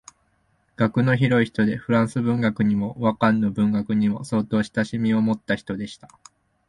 [0.77, 6.07] 学の広い人で仏文学にも和漢の文学にも相当親しみをもった人でした